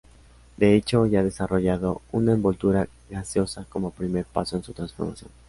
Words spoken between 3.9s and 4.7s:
primer paso en